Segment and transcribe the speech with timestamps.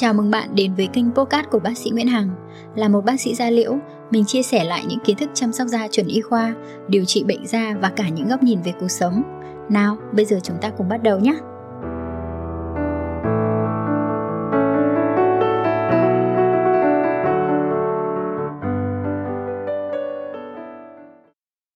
[0.00, 2.28] Chào mừng bạn đến với kênh podcast của bác sĩ Nguyễn Hằng.
[2.76, 3.78] Là một bác sĩ da liễu,
[4.10, 6.54] mình chia sẻ lại những kiến thức chăm sóc da chuẩn y khoa,
[6.88, 9.22] điều trị bệnh da và cả những góc nhìn về cuộc sống.
[9.68, 11.34] Nào, bây giờ chúng ta cùng bắt đầu nhé.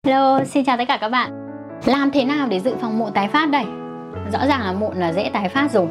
[0.07, 1.32] Hello, xin chào tất cả các bạn.
[1.86, 3.64] Làm thế nào để dự phòng mụn tái phát đây?
[4.32, 5.89] Rõ ràng là mụn là dễ tái phát rồi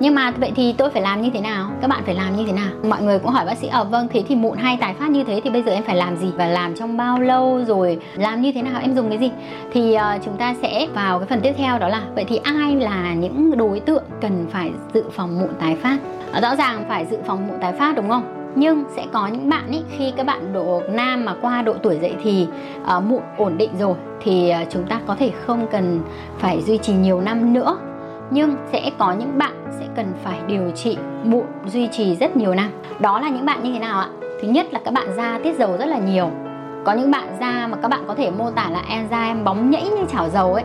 [0.00, 1.70] nhưng mà vậy thì tôi phải làm như thế nào?
[1.80, 2.68] Các bạn phải làm như thế nào?
[2.88, 5.10] Mọi người cũng hỏi bác sĩ ở ờ, vâng thế thì mụn hay tái phát
[5.10, 7.98] như thế thì bây giờ em phải làm gì và làm trong bao lâu rồi?
[8.14, 8.80] Làm như thế nào?
[8.80, 9.30] Em dùng cái gì?
[9.72, 12.76] Thì uh, chúng ta sẽ vào cái phần tiếp theo đó là vậy thì ai
[12.76, 15.98] là những đối tượng cần phải dự phòng mụn tái phát?
[16.32, 18.52] Ờ, rõ ràng phải dự phòng mụn tái phát đúng không?
[18.54, 21.98] Nhưng sẽ có những bạn ý khi các bạn độ nam mà qua độ tuổi
[22.02, 22.46] dậy thì
[22.96, 26.00] uh, mụn ổn định rồi thì uh, chúng ta có thể không cần
[26.38, 27.78] phải duy trì nhiều năm nữa
[28.30, 32.54] nhưng sẽ có những bạn sẽ cần phải điều trị mụn duy trì rất nhiều
[32.54, 32.70] năm.
[33.00, 34.08] Đó là những bạn như thế nào ạ?
[34.42, 36.30] Thứ nhất là các bạn da tiết dầu rất là nhiều.
[36.84, 39.44] Có những bạn da mà các bạn có thể mô tả là em da em
[39.44, 40.64] bóng nhẫy như chảo dầu ấy.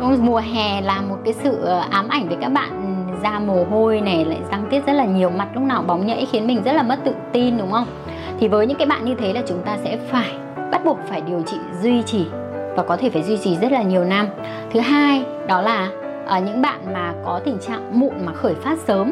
[0.00, 2.84] Mùa hè là một cái sự ờ, ám ảnh với các bạn
[3.22, 6.26] da mồ hôi này, lại răng tiết rất là nhiều, mặt lúc nào bóng nhẫy
[6.32, 7.86] khiến mình rất là mất tự tin, đúng không?
[8.40, 10.30] Thì với những cái bạn như thế là chúng ta sẽ phải
[10.72, 12.26] bắt buộc phải điều trị, duy trì
[12.76, 14.26] và có thể phải duy trì rất là nhiều năm.
[14.72, 15.90] Thứ hai đó là
[16.26, 19.10] à, những bạn mà có tình trạng mụn mà khởi phát sớm.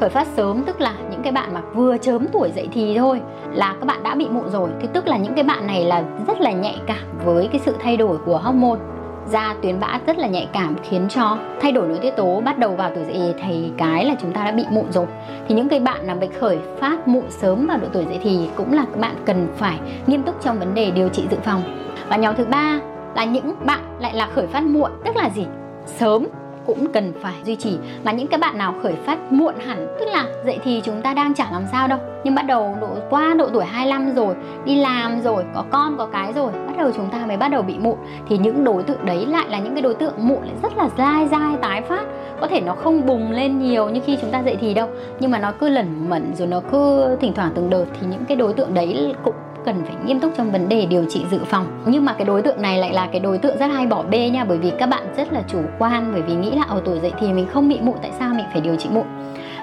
[0.00, 3.20] Khởi phát sớm tức là những cái bạn mà vừa chớm tuổi dậy thì thôi
[3.52, 4.70] là các bạn đã bị mụn rồi.
[4.80, 7.74] Thì tức là những cái bạn này là rất là nhạy cảm với cái sự
[7.80, 8.80] thay đổi của hormone.
[9.26, 12.58] Da tuyến bã rất là nhạy cảm khiến cho thay đổi nội tiết tố bắt
[12.58, 15.06] đầu vào tuổi dậy thì cái là chúng ta đã bị mụn rồi.
[15.48, 18.48] Thì những cái bạn nào bệnh khởi phát mụn sớm vào độ tuổi dậy thì
[18.56, 21.62] cũng là các bạn cần phải nghiêm túc trong vấn đề điều trị dự phòng.
[22.08, 22.80] Và nhóm thứ ba
[23.14, 25.46] là những bạn lại là khởi phát muộn tức là gì?
[25.86, 26.26] Sớm
[26.66, 27.76] cũng cần phải duy trì.
[28.04, 31.14] Mà những cái bạn nào khởi phát muộn hẳn, tức là dậy thì chúng ta
[31.14, 31.98] đang chẳng làm sao đâu.
[32.24, 36.06] Nhưng bắt đầu độ qua độ tuổi 25 rồi, đi làm rồi, có con, có
[36.06, 37.96] cái rồi, bắt đầu chúng ta mới bắt đầu bị mụn
[38.28, 40.88] thì những đối tượng đấy lại là những cái đối tượng mụn lại rất là
[40.98, 42.04] dai dai, tái phát.
[42.40, 44.88] Có thể nó không bùng lên nhiều như khi chúng ta dậy thì đâu,
[45.20, 47.84] nhưng mà nó cứ lẩn mẩn, rồi nó cứ thỉnh thoảng từng đợt.
[48.00, 51.04] Thì những cái đối tượng đấy cũng cần phải nghiêm túc trong vấn đề điều
[51.08, 51.66] trị dự phòng.
[51.86, 54.30] Nhưng mà cái đối tượng này lại là cái đối tượng rất hay bỏ bê
[54.30, 57.00] nha bởi vì các bạn rất là chủ quan bởi vì nghĩ là ở tuổi
[57.00, 59.04] dậy thì mình không bị mụn tại sao mình phải điều trị mụn?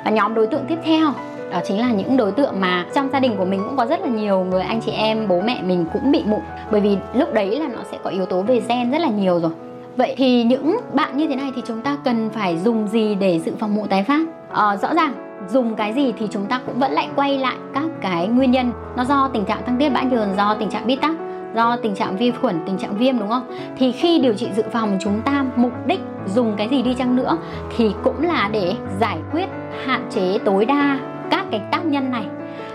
[0.06, 1.13] Và nhóm đối tượng tiếp theo
[1.51, 4.01] đó chính là những đối tượng mà trong gia đình của mình cũng có rất
[4.01, 6.40] là nhiều người anh chị em bố mẹ mình cũng bị mụn.
[6.72, 9.40] Bởi vì lúc đấy là nó sẽ có yếu tố về gen rất là nhiều
[9.40, 9.51] rồi.
[9.97, 13.40] Vậy thì những bạn như thế này thì chúng ta cần phải dùng gì để
[13.40, 14.22] dự phòng mụn tái phát?
[14.51, 17.90] À, rõ ràng dùng cái gì thì chúng ta cũng vẫn lại quay lại các
[18.02, 18.72] cái nguyên nhân.
[18.96, 21.16] Nó do tình trạng tăng tiết bã nhờn do tình trạng bít tắc
[21.56, 23.57] do tình trạng vi khuẩn tình trạng viêm đúng không?
[23.78, 27.16] Thì khi điều trị dự phòng chúng ta mục đích dùng cái gì đi chăng
[27.16, 27.38] nữa
[27.78, 29.46] thì cũng là để giải quyết
[29.85, 32.25] hạn chế tối đa các cái tác nhân này.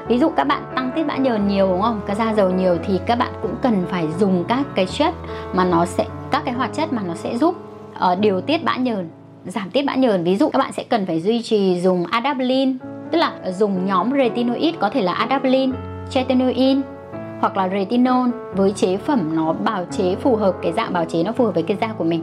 [0.09, 2.01] Ví dụ các bạn tăng tiết bã nhờn nhiều đúng không?
[2.07, 5.15] Các da dầu nhiều thì các bạn cũng cần phải dùng các cái chất
[5.55, 7.55] mà nó sẽ các cái hoạt chất mà nó sẽ giúp
[8.13, 9.09] uh, điều tiết bã nhờn
[9.47, 12.73] giảm tiết bã nhờn, ví dụ các bạn sẽ cần phải duy trì dùng adapalene
[13.11, 15.73] tức là dùng nhóm retinoid có thể là adapalene
[16.11, 16.83] tretinoin
[17.41, 21.23] hoặc là retinol với chế phẩm nó bào chế phù hợp, cái dạng bào chế
[21.23, 22.23] nó phù hợp với cái da của mình.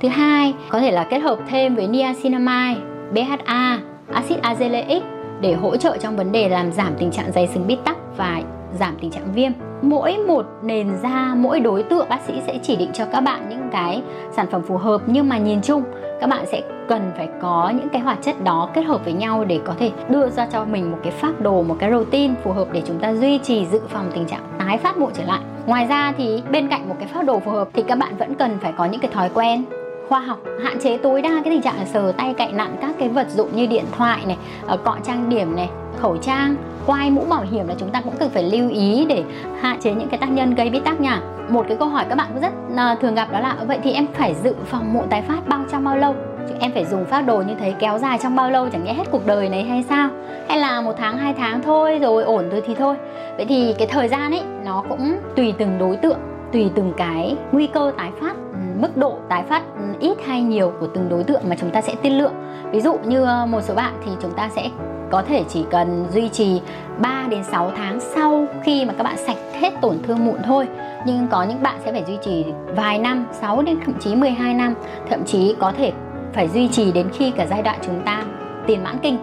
[0.00, 2.80] Thứ hai, có thể là kết hợp thêm với niacinamide
[3.12, 3.78] BHA
[4.12, 5.00] axit azelaic
[5.40, 8.42] để hỗ trợ trong vấn đề làm giảm tình trạng dày sừng bít tắc và
[8.78, 9.52] giảm tình trạng viêm.
[9.82, 13.48] Mỗi một nền da, mỗi đối tượng, bác sĩ sẽ chỉ định cho các bạn
[13.48, 14.02] những cái
[14.36, 15.82] sản phẩm phù hợp, nhưng mà nhìn chung
[16.20, 19.44] các bạn sẽ cần phải có những cái hoạt chất đó kết hợp với nhau
[19.44, 22.52] để có thể đưa ra cho mình một cái phác đồ, một cái routine phù
[22.52, 25.40] hợp để chúng ta duy trì, dự phòng tình trạng tái phát mụn trở lại.
[25.66, 28.34] Ngoài ra thì bên cạnh một cái phác đồ phù hợp thì các bạn vẫn
[28.34, 29.64] cần phải có những cái thói quen
[30.08, 32.94] khoa học, hạn chế tối đa cái tình trạng là sờ tay cậy nặng các
[32.98, 34.36] cái vật dụng như điện thoại này
[34.66, 35.68] ờ, cọ trang điểm này
[36.00, 36.56] khẩu trang
[36.86, 39.24] quai mũ bảo hiểm là chúng ta cũng cần phải lưu ý để
[39.60, 41.20] hạn chế những cái tác nhân gây bít tắc nha.
[41.48, 42.52] Một cái câu hỏi các bạn cũng rất
[42.92, 45.60] uh, thường gặp đó là vậy thì em phải dự phòng mụn tái phát bao
[45.70, 46.14] trong bao lâu?
[46.60, 49.04] Em phải dùng phác đồ như thế kéo dài trong bao lâu chẳng nhẽ hết
[49.10, 50.08] cuộc đời này hay sao?
[50.48, 52.96] Hay là một tháng hai tháng thôi rồi ổn rồi thì thôi.
[53.36, 56.18] Vậy thì cái thời gian ấy nó cũng tùy từng đối tượng
[56.52, 58.36] tùy từng cái nguy cơ tái phát
[58.80, 59.62] mức độ tái phát
[60.00, 62.32] ít hay nhiều của từng đối tượng mà chúng ta sẽ tiên lượng.
[62.70, 64.70] Ví dụ như ờ, một số bạn thì chúng ta sẽ
[65.14, 66.60] có thể chỉ cần duy trì
[66.98, 70.68] 3 đến 6 tháng sau khi mà các bạn sạch hết tổn thương mụn thôi.
[71.06, 72.44] Nhưng có những bạn sẽ phải duy trì
[72.76, 74.74] vài năm 6 đến thậm chí 12 năm.
[75.10, 75.92] Thậm chí có thể
[76.32, 78.24] phải duy trì đến khi cả giai đoạn chúng ta
[78.66, 79.18] tiền mãn kinh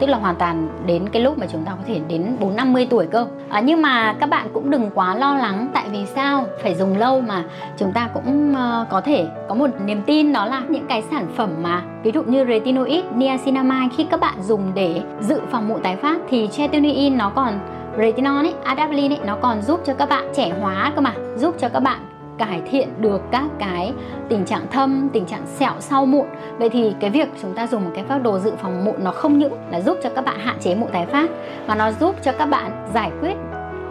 [0.00, 2.86] tức là hoàn toàn đến cái lúc mà chúng ta có thể đến 4 50
[2.90, 3.26] tuổi cơ.
[3.48, 6.98] À, nhưng mà các bạn cũng đừng quá lo lắng tại vì sao phải dùng
[6.98, 7.44] lâu mà
[7.76, 11.26] chúng ta cũng uh, có thể có một niềm tin đó là những cái sản
[11.36, 15.82] phẩm mà ví dụ như retinoid, niacinamide khi các bạn dùng để dự phòng mụn
[15.82, 17.58] tái phát thì tretinoin nó còn
[17.98, 21.54] retinol ấy, adapalene ấy, nó còn giúp cho các bạn trẻ hóa cơ mà, giúp
[21.58, 22.09] cho các bạn
[22.40, 23.92] cải thiện được các cái
[24.28, 26.26] tình trạng thâm, tình trạng sẹo sau mụn.
[26.58, 29.10] Vậy thì cái việc chúng ta dùng một cái phác đồ dự phòng mụn nó
[29.10, 31.30] không những là giúp cho các bạn hạn chế mụn tái phát
[31.66, 33.34] mà nó giúp cho các bạn giải quyết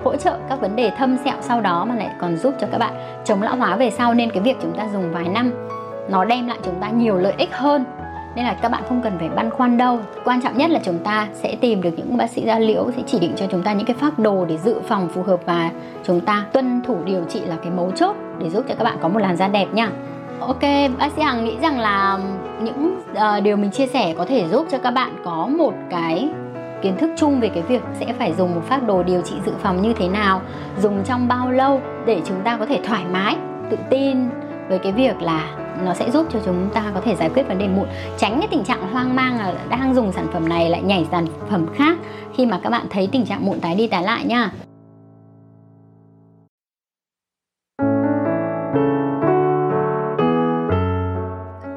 [0.04, 2.78] hỗ trợ các vấn đề thâm sẹo sau đó mà lại còn giúp cho các
[2.78, 2.94] bạn
[3.25, 5.52] chống lão hóa về sau nên cái việc chúng ta dùng vài năm
[6.10, 7.86] nó đem lại chúng ta nhiều lợi ích hơn
[8.40, 10.00] nên là các bạn không cần phải băn khoăn đâu.
[10.24, 13.02] Quan trọng nhất là chúng ta sẽ tìm được những bác sĩ da liễu sẽ
[13.08, 15.70] chỉ định cho chúng ta những cái phác đồ để dự phòng phù hợp và
[16.04, 18.98] chúng ta tuân thủ điều trị là cái mấu chốt để giúp cho các bạn
[19.02, 19.90] có một làn da đẹp nha.
[20.40, 20.62] Ok,
[21.00, 22.20] bác sĩ Hằng nghĩ rằng là
[22.62, 26.30] những uh, điều mình chia sẻ có thể giúp cho các bạn có một cái
[26.82, 29.52] kiến thức chung về cái việc sẽ phải dùng một phác đồ điều trị dự
[29.62, 30.42] phòng như thế nào,
[30.82, 33.36] dùng trong bao lâu để chúng ta có thể thoải mái,
[33.70, 34.30] tự tin
[34.69, 35.56] với cái việc là
[35.86, 37.88] nó sẽ giúp cho chúng ta có thể giải quyết vấn đề mụn,
[38.18, 41.27] tránh cái tình trạng hoang mang là đang dùng sản phẩm này lại nhảy sản
[41.50, 41.98] phẩm khác
[42.36, 44.51] khi mà các bạn thấy tình trạng mụn tái đi tái lại nha.